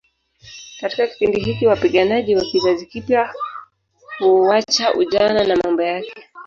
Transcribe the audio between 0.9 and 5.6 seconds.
kipindi hiki wapiganaji wa kizazi kipya huuacha ujana na